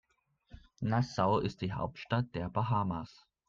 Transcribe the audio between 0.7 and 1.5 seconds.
Nassau